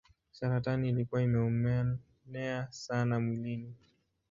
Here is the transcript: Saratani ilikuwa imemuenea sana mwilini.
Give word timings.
Saratani 0.31 0.89
ilikuwa 0.89 1.21
imemuenea 1.21 2.67
sana 2.71 3.19
mwilini. 3.19 3.73